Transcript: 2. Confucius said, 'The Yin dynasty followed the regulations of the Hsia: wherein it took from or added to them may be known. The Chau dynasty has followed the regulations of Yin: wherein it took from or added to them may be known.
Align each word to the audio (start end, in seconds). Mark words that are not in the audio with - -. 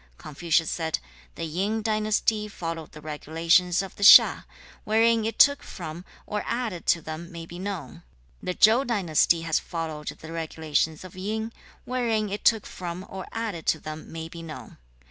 2. 0.17 0.17
Confucius 0.23 0.71
said, 0.71 0.97
'The 1.35 1.43
Yin 1.45 1.83
dynasty 1.83 2.47
followed 2.47 2.91
the 2.91 3.01
regulations 3.01 3.83
of 3.83 3.95
the 3.97 4.03
Hsia: 4.03 4.45
wherein 4.83 5.25
it 5.25 5.37
took 5.37 5.61
from 5.61 6.05
or 6.25 6.41
added 6.47 6.87
to 6.87 7.01
them 7.03 7.31
may 7.31 7.45
be 7.45 7.59
known. 7.59 8.01
The 8.41 8.55
Chau 8.55 8.83
dynasty 8.83 9.41
has 9.41 9.59
followed 9.59 10.07
the 10.07 10.31
regulations 10.31 11.03
of 11.03 11.15
Yin: 11.15 11.53
wherein 11.85 12.29
it 12.31 12.43
took 12.43 12.65
from 12.65 13.05
or 13.09 13.27
added 13.31 13.67
to 13.67 13.79
them 13.79 14.11
may 14.11 14.27
be 14.27 14.41
known. 14.41 14.77